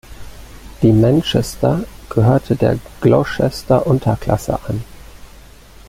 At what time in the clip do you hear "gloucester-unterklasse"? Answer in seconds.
3.01-4.57